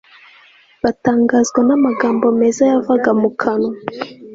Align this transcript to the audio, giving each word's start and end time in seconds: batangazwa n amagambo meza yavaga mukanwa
batangazwa 0.83 1.59
n 1.67 1.69
amagambo 1.77 2.25
meza 2.39 2.61
yavaga 2.71 3.09
mukanwa 3.21 3.71